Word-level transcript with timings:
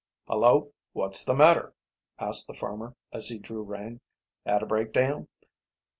"Hullo, 0.27 0.73
wot's 0.95 1.23
the 1.23 1.35
matter?" 1.35 1.75
asked 2.17 2.47
the 2.47 2.55
farmer, 2.55 2.95
as 3.13 3.27
he 3.27 3.37
drew 3.37 3.61
rein. 3.61 4.01
"Had 4.47 4.63
a 4.63 4.65
breakdown?" 4.65 5.27